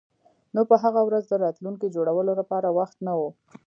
نو 0.55 0.61
په 0.69 0.75
هغه 0.83 1.01
ورځ 1.07 1.23
د 1.27 1.33
راتلونکي 1.43 1.87
جوړولو 1.95 2.31
لپاره 2.39 2.67
وخت 2.77 2.97
نه 3.07 3.13
و 3.19 3.21